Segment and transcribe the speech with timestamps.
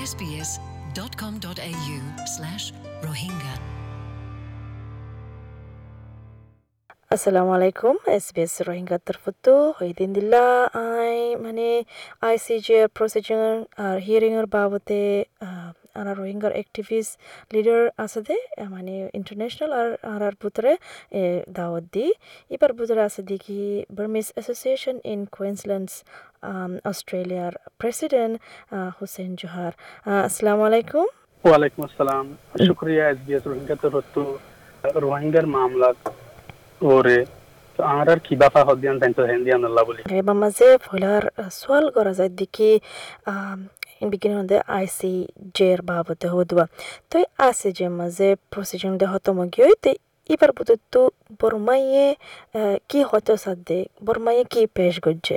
[0.00, 1.98] sbs.com.au
[2.34, 2.64] slash
[3.02, 3.54] rohingya.
[7.14, 10.44] আসসালামু আলাইকুম SBS Rohingya তরফতো হইদিন দিল্লা
[10.88, 11.66] আই মানে
[12.28, 13.52] আইসিজে প্রসিডিউর
[13.84, 15.04] আর হিয়ারিং এর বাবদে
[15.98, 17.12] আর রোহিঙ্গার অ্যাক্টিভিস্ট
[17.54, 18.36] লিডার আছে দে
[18.74, 19.88] মানে ইন্টারন্যাশনাল আর
[20.26, 20.72] আর ভিতরে
[21.58, 22.06] দাওয়াত দি।
[22.54, 23.60] এবার ভিতরে আছে দেখি
[23.96, 25.94] বার্মিস অ্যাসোসিয়েশন ইন কুইন্সল্যান্ডস
[26.90, 28.34] অস্ট্রেলিয়ার প্রেসিডেন্ট
[28.98, 29.72] হুসেন জোহার
[30.28, 31.06] আসসালামু আলাইকুম।
[31.44, 32.24] ওয়ালাইকুম আসসালাম।
[32.66, 34.22] শুক্রিয়া এসবিএস রোহিঙ্গা তরফতো
[35.04, 35.88] রোহিঙ্গার মামলা
[36.92, 37.18] ওরে।
[37.76, 41.22] তো আমার আর কি বাফা হদিয়ান তাইতো হেন্দিয়ান আল্লাহ বলি। এবার মাঝে ফলার
[41.60, 42.70] সোয়াল করা যায় দেখি
[44.02, 46.64] beginning of the ICJ বাবদে হদবা
[47.50, 49.90] ICJ মাঝে প্রসিজন দে হতো মগিয়ে তো
[50.30, 50.76] এবার বুঝে
[51.40, 52.06] বর্মাইয়ে
[52.90, 55.36] কি হতো সাদে বর্মাইয়ে কি পেশ করছে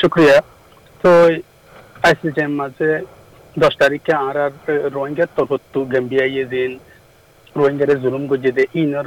[0.00, 0.36] শুক্রিয়া
[1.04, 1.10] তো
[2.08, 2.90] আইসিজে মাঝে
[3.56, 4.52] দশ তারিখে আর আর
[4.94, 6.70] রোহিঙ্গার তরফতো গেম্বিয়াইয়ে দিন
[7.56, 9.06] রোহিঙ্গারে জুলুম গজে দে ইনর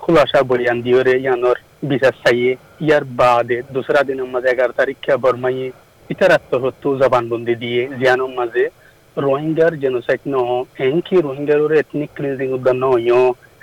[0.00, 1.58] খুলাসা বয়ান দিওরে ইয়ানোর
[1.90, 2.52] বিচার চাইয়ে
[2.86, 5.68] ইয়ার বাদে দোসরা দিনের মাঝে এগারো তারিখে বর্মাইয়ে
[6.12, 8.64] ইতারাত্ম হতো জবানবন্দি দিয়ে জিয়ানোর মাঝে
[9.16, 10.36] রোহিঙ্গার জেনোসাইড ন
[10.86, 13.10] এনকি রোহিঙ্গার ওর এথনিক ক্লিনজিং উদ্যান নয়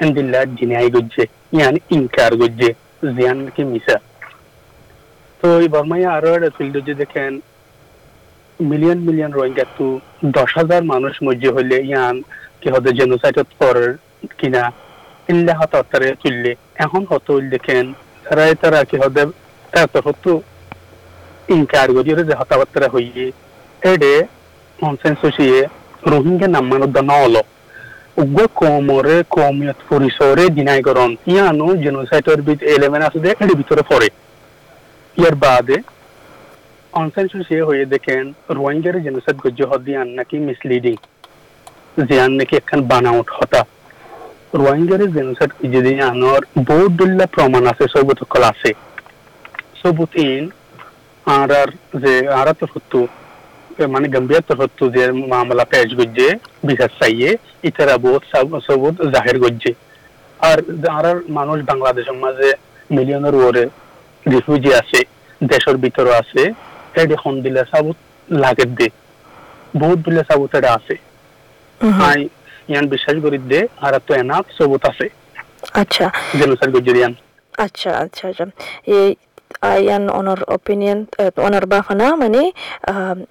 [0.03, 1.25] এন্দিল্লা জিনাই গজ্জে,
[1.57, 2.69] ইয়ান ইনকার গজ্জে,
[3.15, 3.97] জিয়ান কি মিসা
[5.39, 7.31] তো এই বর্মাইয়া আরও একটা ফিল্ড যে দেখেন
[8.59, 9.87] মিলিয়ন মিলিয়ন রোহিঙ্গা তো
[10.37, 12.15] দশ হাজার মানুষ মধ্যে হইলে ইয়ান
[12.59, 13.75] কি হতে জেনোসাইড পর
[14.39, 14.63] কিনা,
[15.31, 16.51] ইল্লা হতারে তুললে
[16.83, 17.85] এখন হতো দেখেন
[18.25, 19.21] তারা তারা কি হতে
[19.71, 20.31] তারা তো হতো
[21.55, 23.25] ইনকার গরিয়ে যে হতাবার্তা হইয়ে,
[23.91, 24.13] এডে
[24.79, 25.59] কনসেনসুসিয়ে
[26.11, 27.43] রোহিঙ্গা নাম্মানোর দা নলো।
[28.21, 34.07] উগ্র কমরে কমিয়ত পরিসরে দিনাইকরণ ইয়ানো জেনোসাইটর বিট এলেমেন্ট আছে যে এর ভিতরে পড়ে।
[35.17, 35.77] ইয়ার বাদে
[36.93, 38.23] কনসেনসুসিয়ে হয়ে দেখেন,
[38.57, 40.95] রোহিঙ্গার জেনোসাইট গজ্য হদিয়ান নাকি মিসলিডিং
[42.07, 43.61] জিয়ান নাকি একখান বানাউট হতা।
[44.61, 48.71] রোহিঙ্গার জেনোসাইড যদি আনর বহুত দুল্লা প্রমাণ আছে সবুত কল আছে।
[49.81, 50.43] সবুত ইন
[51.27, 51.69] আর আর
[52.03, 52.47] যে আর
[52.91, 52.99] তো
[53.93, 54.07] মানে
[54.61, 55.87] হতো যে মামলা পেশ
[56.65, 57.29] বিচার চাইয়ে
[57.63, 58.23] ইতারা বহুত
[58.67, 59.73] সবুত জাহির গজ্জে
[60.39, 60.57] আর
[61.29, 62.49] মানুষ বাংলাদেশের মাঝে
[62.91, 63.63] মিলিয়নের ওরে
[64.25, 64.99] রিফিউজি আছে
[65.41, 66.43] দেশের ভিতরে আছে
[67.41, 67.97] দিলে সাবুত
[68.29, 68.87] লাগে দে
[69.77, 70.95] বহুত দিলে সাবুত এটা আছে।
[72.09, 72.19] আই
[72.69, 75.05] ইয়ান বিশ্বাস করি দে আর তো এনাফ সবুত আছে।
[75.73, 76.05] আচ্ছা।
[76.39, 76.71] জেনোসাইড
[77.65, 78.45] আচ্ছা আচ্ছা আচ্ছা।
[78.97, 79.09] এই
[79.65, 80.99] আয়ান অনার অপিনিয়ন
[81.37, 82.41] অনার বাফানা মানে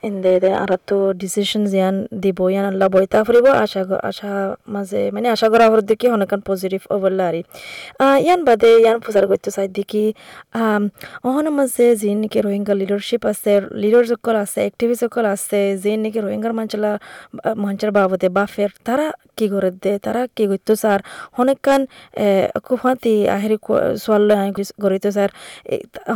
[0.09, 4.31] ইন্দে দে আর তো ডিসিশন ইয়ান দিব ইয়ান আল্লাহ বইতা ফুরিব আশা আশা
[4.69, 7.41] মাঝে মানে আশা করা হর দেখি অনেকান পজিটিভ ওভারলারি
[8.25, 10.05] ইয়ান বাদে ইয়ান পূজার করতে চাই দেখি
[11.25, 13.53] অহন মাঝে যে নাকি রোহিঙ্গা লিডারশিপ আছে
[13.83, 16.91] লিডার সকল আছে অ্যাক্টিভিস্ট সকল আছে যে নাকি রোহিঙ্গার মাঞ্চলা
[17.63, 19.07] মঞ্চের বাবদে বাফের তারা
[19.39, 21.01] কি করে দে তারা কি করতো স্যার
[21.39, 21.81] অনেকান
[22.67, 23.59] কুফাতি আহেরি
[24.05, 24.25] সোয়াল
[24.83, 25.31] গড়িত স্যার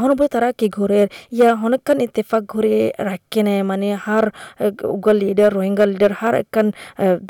[0.00, 1.00] হনবো তারা কি ঘুরে
[1.36, 2.74] ইয়া হনেকান ইত্তেফাক ঘুরে
[3.08, 4.24] রাখেনে মানে হার
[4.94, 6.66] উগল লিডার রোহিঙ্গা লিডার হার একখান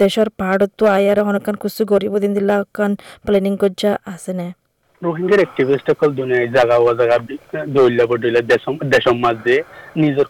[0.03, 2.57] দেশের পাহাড়ত তো আয়ার হনেকান কুসু গরিব দিন দিলা
[3.27, 4.49] প্ল্যানিং করজা আছে নে
[5.03, 7.17] রোহিঙ্গার অ্যাক্টিভিস্ট সকল দুনিয়ায় জায়গা ও জায়গা
[7.75, 9.57] দৌড়লা বডইলা দেশম দেশম মাঝে
[9.97, 10.29] নিজের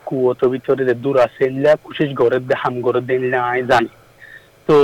[0.53, 1.73] ভিতরে যে দূর আছে ইলা
[2.49, 3.91] দে হাম গরে দে ইলা আই জানি।
[4.69, 4.75] তো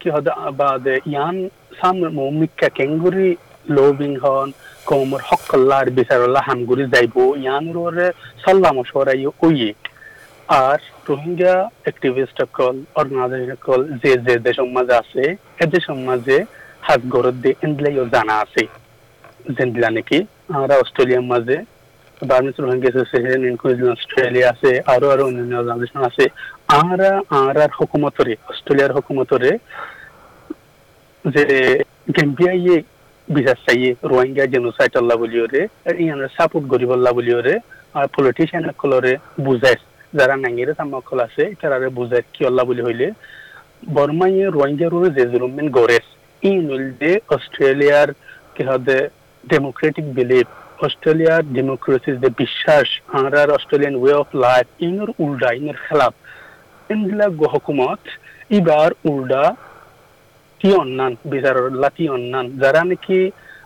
[0.00, 0.28] কি হদ
[0.60, 1.36] বাদে ইয়ান
[1.78, 3.30] সাম মুমিক্কা কেঙ্গুরি
[3.76, 4.48] লোবিং হন
[4.88, 8.06] কমর হকল্লার বিচারল্লা হামগুরি যাইব ইয়ানুরে
[8.42, 9.70] সাল্লা মশওয়ারাই ওইয়ে
[10.48, 10.78] আর
[11.08, 11.54] রোহিঙ্গা
[11.84, 15.22] অ্যাক্টিভিস্ট সকল অর্গানাইজেশন সকল যে যে দেশ মাঝে আছে
[15.64, 16.38] এদের সমাজে
[16.86, 18.62] হাত গরত দিয়ে এন্ডলাইও জানা আছে।
[19.56, 20.18] যেন্দিলা নাকি?
[20.56, 21.56] আমরা অস্ট্রেলিয়ার মাঝে
[22.28, 26.24] Burmese Rohingya association in Queensland Australia আছে, আরও আরও অন্যান্য অর্গানাইজেশন আছে।
[26.80, 27.10] আমরা
[27.40, 29.50] আর হুকুমতরে, অস্ট্রেলিয়ার হুকুমতরে
[31.24, 31.44] যে
[32.16, 32.78] গেম্বিয়া ইয়ে
[33.28, 35.60] বিচার চাইয়ে রোহিঙ্গা জেনোসাইড আল্লাহ বলিওরে
[35.98, 37.54] ইয়ানের সাপোর্ট গরিব আল্লাহ বলিওরে
[37.94, 39.76] আর পলিটিশিয়ান সকলরে বুঝাই
[40.12, 43.06] যারা নাঙ্গিরে তামাকল আছে তারারে বুঝাই কি আল্লাহ বলি হইলে
[43.94, 46.06] বর্মাইয়ে রোহিঙ্গার যে জুলুমেন গরেস
[46.42, 48.08] ই নইল যে অস্ট্রেলিয়ার
[48.54, 48.98] কি হদে
[49.44, 50.46] ডেমোক্রেটিক বিলিভ
[50.82, 56.12] অস্ট্রেলিয়ার ডেমোক্রেসির যে বিশ্বাস আর অস্ট্রেলিয়ান ওয়ে অফ লাইফ ইনর উল্টা ইনর খেলাফ
[56.90, 58.02] ইনগুলা হকুমত
[58.50, 59.42] ইবার উল্টা
[60.62, 63.18] তি অন্যান বিচাৰৰ লাতি অন্যান যারা নাকি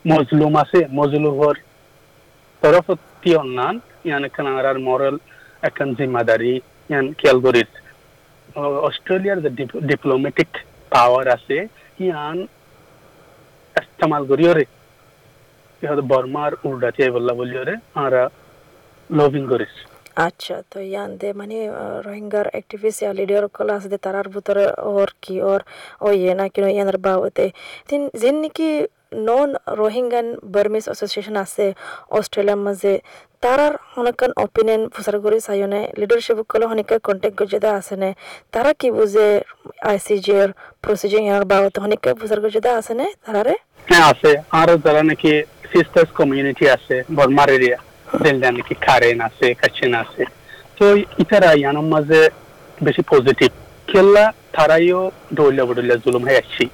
[0.05, 1.57] মজলুম আছে মজলুমর
[2.63, 2.87] তরফ
[3.23, 3.75] তি অন্যান
[4.07, 5.17] ইয়ান এখান আর মরাল
[5.63, 6.55] এখন জিম্মাদারি
[6.91, 7.71] ইয়ান খেয়াল করিস
[8.89, 9.51] অস্ট্রেলিয়ার যে
[9.91, 10.51] ডিপ্লোমেটিক
[10.93, 11.59] পাওয়ার আছে
[12.01, 12.37] ইয়ান
[13.77, 14.65] ইস্তেমাল করিওরে
[15.83, 16.53] ইহাদ বর্মার
[16.97, 18.15] চাই বললা বলিওরে আর
[19.11, 19.75] লবিং করিস
[20.17, 21.57] আচ্ছা তো ইয়ান্দে মানে
[22.07, 25.61] রোহিঙ্গার অ্যাক্টিভিস্ট ইয়া লিডার কল আছে দে তারার ভিতরে ওর কি, ওর,
[26.05, 27.45] ও ইয়ে না কিনো ইয়ানার বাবতে
[27.89, 28.69] তিন, যেন নাকি
[29.29, 31.67] নন রোহিঙ্গান বার্মিস অ্যাসোসিয়েশন আছে
[32.19, 32.93] অস্ট্রেলিয়ার মাঝে
[33.43, 38.11] তারার অনেকক্ষণ অপিনিয়ন প্রচার করে চাইনে লিডারশিপ কলে অনেকে কন্টেক্ট করছে আছে নে।
[38.55, 39.29] তারা কি বুঝে
[39.91, 40.51] আইসিজি এর
[40.85, 43.55] প্রসিজিং ইয়ার বাবতে অনেকে প্রচার করছে আছে নে তারারে
[43.89, 44.31] হ্যাঁ আছে।
[44.61, 45.33] আরও যারা নাকি
[45.73, 47.79] সিস্টার্স কমিউনিটি আছে বর্মার এরিয়া
[49.61, 50.23] কাচিন আছে
[50.79, 50.85] তো
[51.19, 52.21] ইতারা ইয়ানোর মাঝে
[52.79, 53.51] বেশি পজিটিভ
[53.89, 56.65] খেলা তারাইও দৌলা বদলিয়া জুলুম হয়ে আসছি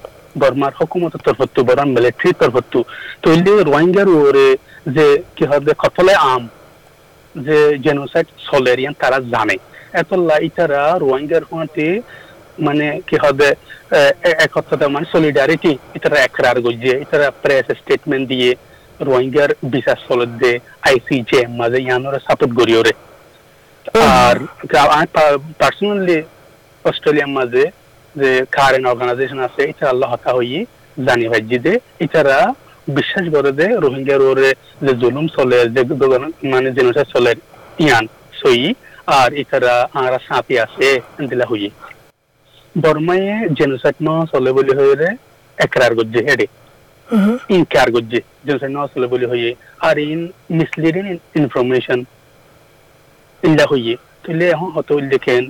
[0.41, 2.79] বর্মার হকুমতের তরফত্তু বরান মিলিটারি তরফত্তু
[3.23, 4.47] তৈলে রোহিঙ্গার ওরে
[4.95, 6.43] যে কি হবে কতলে আম
[7.35, 9.55] যে জেনোসাইড সলেরিয়ান তারা জানে
[9.93, 11.87] এতলা ইতারা রোহিঙ্গার হতে
[12.57, 13.47] মানে কি হবে
[14.45, 18.51] একত্রতা মানে সলিডারিটি ইতারা একরার গজিয়ে ইতারা প্রেস স্টেটমেন্ট দিয়ে
[19.03, 20.51] রোহিঙ্গার বিচার চলত দে
[20.87, 22.93] আইসিজে মাঝে ইয়ানোর সাপোর্ট গড়িওরে
[24.17, 24.35] আর
[24.95, 25.07] আমি
[25.61, 26.17] পার্সোনালি
[26.85, 27.63] অস্ট্রেলিয়ার মাঝে
[28.15, 30.59] যে কারেন্ট অর্গানাইজেশন আছে এটা আল্লাহ হতা হই
[30.97, 31.73] জানি ভাইজি দে
[32.05, 32.37] ইতারা
[32.87, 34.49] বিশ্বাস করে যে রোহিঙ্গার ওরে
[34.85, 35.81] যে জুলুম চলে যে
[36.53, 37.31] মানে জেনোসাইড চলে
[37.77, 38.05] ইয়ান
[38.39, 38.61] সই
[39.13, 40.87] আর ইতারা আরা সাপি আছে
[41.29, 41.69] দিলা হই
[42.75, 45.09] বর্মায়ে জেনোসাইড ন চলে বলি হইরে
[45.57, 46.47] একরার গজ্জে হেডে
[47.55, 50.21] ইনকার গজ্জে জেনোসাইড ন বলি হইয়ে আর ইন
[50.51, 51.03] মিসলিডিং
[51.35, 51.99] ইনফরমেশন
[53.43, 55.43] ইল্লা হইয়ে তুলে এখন হত দেখেন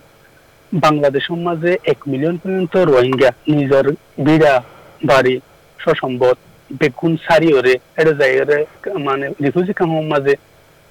[0.71, 3.85] বাংলাদেশের মাঝে এক মিলিয়ন পর্যন্ত রোহিঙ্গা নিজের
[4.17, 4.53] বিড়া
[5.01, 5.35] বাড়ি
[5.79, 6.35] সসম্পদ
[6.71, 8.65] বেগুন সারি ওরে এটা জায়গায়
[8.97, 10.33] মানে রিফিউজি কামের মাঝে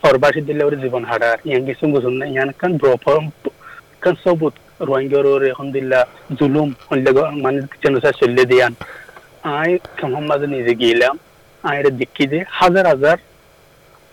[0.03, 3.17] ফরবাসী দিলে ওরে জীবন হারার ইয়ান কিছু বুঝুন না ইয়ান কান ব্রফর
[4.03, 6.01] কান সবুত রোহিঙ্গার ওরে এখন দিল্লা
[6.39, 6.69] জুলুম
[7.45, 8.73] মানে জেনোসাইড চললে দিয়ান
[9.99, 11.15] কামের মাঝে নিজে গিয়েলাম
[11.65, 13.17] আই এটা দেখি যে হাজার হাজার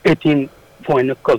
[0.05, 0.39] এটিম
[0.85, 1.37] ফয়নকল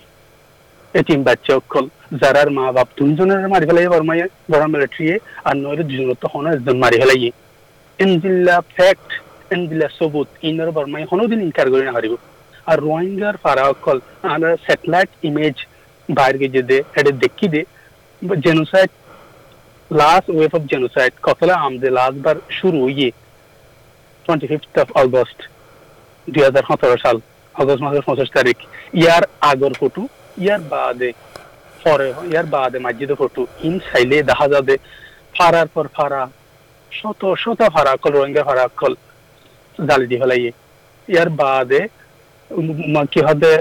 [0.94, 1.84] এটিম বাচ্চা অকল
[2.20, 4.20] যারার মা বাপ দুজনের মারি ফেলাই বর্মাই
[4.52, 5.06] বড় মিলিটারি
[5.48, 7.30] আর নইলে দুজনের তো হন একজন মারি ফেলাই।
[7.98, 9.08] এনজিল্লা ফ্যাক্ট
[9.54, 12.12] এনজিল্লা সবুত, ইনার বর্মাই হনো দিন ইনকার করে না হারিব।
[12.70, 13.98] আর রোহিঙ্গার ফারা অকল
[14.32, 15.56] আর স্যাটেলাইট ইমেজ
[16.08, 17.60] বাইরে গিয়ে দে এটা দেখি দে
[18.44, 18.90] genocide
[19.90, 23.08] last wave of genocide কতলা আমদে লাস্ট বার শুরু হইয়ে
[24.30, 24.88] টোয়েন্টি ফিফথ অফ
[27.84, 28.56] মাসের পঁচিশ তারিখ।
[29.02, 30.02] ইয়ার আগর ফটো,
[30.44, 31.10] ইয়ার বাদে
[31.84, 33.74] পরে, ইয়ার বাদে মসজিদে ফটো। ইন
[34.30, 34.74] দেখা যাবে
[35.74, 35.86] পর
[36.98, 37.60] শত শত
[38.04, 38.14] কল
[38.80, 38.94] কল
[40.10, 40.16] দি
[41.12, 41.82] ইয়ার বাদে
[43.12, 43.52] কি হবে?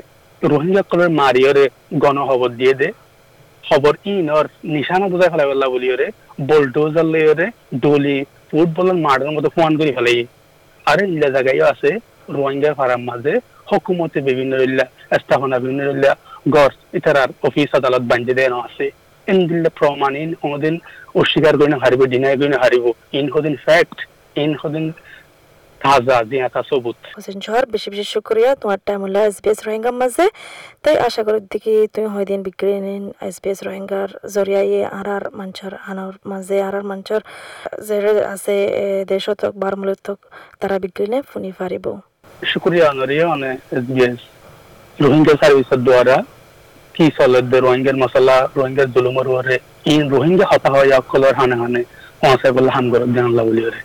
[0.51, 1.65] রোহিঙ্গা কলের মারিয়রে
[2.59, 2.89] দিয়ে দে।
[3.63, 4.45] খবর ইনর
[4.75, 6.07] নিশানা ফেলাই বললা বলি ওরে
[6.49, 7.47] বোলডোজার লইরে
[7.83, 8.17] ডলি,
[8.49, 10.19] ফুটবলের মাঠের মতো ফোয়ান করে ফেলাই
[10.89, 11.89] আরে ইল্লা জায়গায় আছে
[12.35, 13.33] রোহিঙ্গা ফারাম মাঝে
[13.69, 14.85] হকুমতে বিভিন্ন ইল্লা
[15.21, 16.11] স্থাপনা বিভিন্ন ইল্লা
[16.55, 18.85] গড় ইতারার অফিস আদালত বাঞ্জে দেন আছে।
[19.27, 20.75] ইন দিল্লা প্রমাণ, ইন ওদিন
[21.21, 22.85] অস্বীকার করে না হারিব ডিনাই করে না হারিব।
[23.19, 23.99] ইন হদিন ফ্যাক্ট
[24.43, 24.85] ইন হদিন
[25.81, 30.25] তাজা দিয়া তা সবুত। হোসেন জহর বেশি বেশি শুক্রিয়া। তোমার টাইম হলো এসবিএস রোহিঙ্গার মাঝে।
[30.83, 36.57] তাই আশা করি দেখি তুমি হয়দিন বিক্রি নিন। এসবিএস রোহিঙ্গার জরিয়ায়ে আরার মঞ্চর আনার মাঝে
[36.69, 37.19] আরার মঞ্চর।
[37.87, 37.97] যে
[38.33, 40.19] আছে এ, দেশত হোক বারমূলত হোক
[40.61, 41.85] তারা বিক্রি নে ফুনি পারিব
[42.51, 44.19] শুক্রিয়া অনরিয়া অনে এসবিএস
[44.99, 46.17] রোহিঙ্গা সার্ভিসের দ্বারা
[46.95, 49.55] কি চলে দে রোহিঙ্গার মশলা রোহিঙ্গার জুলুমর ওরে
[49.93, 51.81] ইন রোহিঙ্গা হতা হয় অকলর হানে হানে
[52.21, 53.79] পৌঁছাই বলে হাম গরত জানলা বলি ওরে